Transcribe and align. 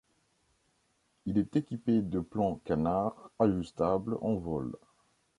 Il 1.27 1.37
est 1.37 1.55
équipé 1.55 2.01
de 2.01 2.21
plan 2.21 2.59
canard 2.65 3.29
ajustable 3.37 4.17
en 4.21 4.33
vol. 4.33 4.75